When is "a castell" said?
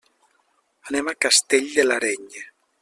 1.11-1.71